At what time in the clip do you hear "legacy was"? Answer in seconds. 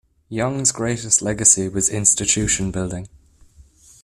1.21-1.87